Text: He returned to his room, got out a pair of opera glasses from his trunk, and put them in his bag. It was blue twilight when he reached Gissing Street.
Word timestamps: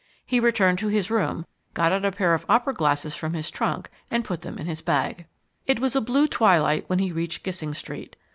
He 0.25 0.39
returned 0.39 0.79
to 0.79 0.87
his 0.87 1.11
room, 1.11 1.45
got 1.75 1.91
out 1.93 2.05
a 2.05 2.11
pair 2.11 2.33
of 2.33 2.43
opera 2.49 2.73
glasses 2.73 3.13
from 3.15 3.33
his 3.35 3.51
trunk, 3.51 3.87
and 4.09 4.25
put 4.25 4.41
them 4.41 4.57
in 4.57 4.65
his 4.65 4.81
bag. 4.81 5.27
It 5.67 5.79
was 5.79 5.93
blue 5.95 6.27
twilight 6.27 6.89
when 6.89 6.97
he 6.97 7.11
reached 7.11 7.43
Gissing 7.43 7.75
Street. 7.75 8.15